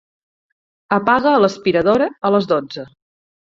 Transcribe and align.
Apaga 0.97 1.33
l'aspiradora 1.43 2.09
a 2.29 2.33
les 2.37 2.49
dotze. 2.55 2.89